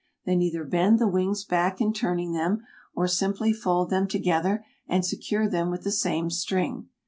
Then 0.25 0.41
either 0.41 0.63
bend 0.63 0.97
the 0.97 1.07
wings 1.07 1.43
back 1.45 1.79
in 1.79 1.93
turning 1.93 2.33
them, 2.33 2.63
or 2.95 3.07
simply 3.07 3.53
fold 3.53 3.91
them 3.91 4.07
together 4.07 4.65
and 4.87 5.05
secure 5.05 5.47
them 5.47 5.69
with 5.69 5.83
the 5.83 5.91
same 5.91 6.31
string. 6.31 6.89